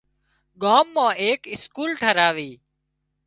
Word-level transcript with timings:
ڳام 0.61 0.87
ايڪ 1.23 1.41
اسڪول 1.53 1.89
ٺاهراوي 2.01 2.51